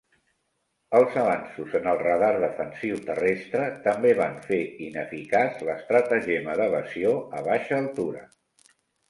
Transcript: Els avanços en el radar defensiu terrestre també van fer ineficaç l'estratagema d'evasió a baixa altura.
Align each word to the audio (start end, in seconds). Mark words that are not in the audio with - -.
Els 0.99 1.17
avanços 1.23 1.75
en 1.79 1.89
el 1.91 1.99
radar 2.03 2.29
defensiu 2.43 2.97
terrestre 3.09 3.67
també 3.89 4.15
van 4.21 4.41
fer 4.49 4.59
ineficaç 4.87 5.61
l'estratagema 5.69 6.57
d'evasió 6.63 7.15
a 7.43 7.47
baixa 7.51 7.79
altura. 7.85 8.27